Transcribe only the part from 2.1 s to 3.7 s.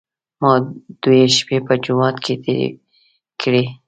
کې تېرې کړې.